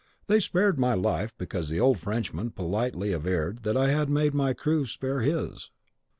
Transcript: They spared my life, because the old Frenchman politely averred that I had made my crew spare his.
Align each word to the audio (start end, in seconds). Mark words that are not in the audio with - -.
They 0.25 0.39
spared 0.39 0.79
my 0.79 0.95
life, 0.95 1.31
because 1.37 1.69
the 1.69 1.79
old 1.79 1.99
Frenchman 1.99 2.49
politely 2.49 3.13
averred 3.13 3.61
that 3.61 3.77
I 3.77 3.89
had 3.91 4.09
made 4.09 4.33
my 4.33 4.51
crew 4.55 4.87
spare 4.87 5.19
his. 5.19 5.69